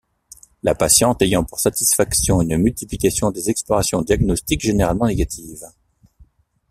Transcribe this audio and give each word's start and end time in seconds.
La 0.63 0.73
patiente 0.73 1.21
ayant 1.21 1.43
pour 1.43 1.59
satisfaction 1.59 2.41
une 2.41 2.57
multiplication 2.57 3.29
des 3.29 3.51
explorations 3.51 4.01
diagnostiques 4.01 4.61
généralement 4.61 5.05
négatives. 5.05 5.63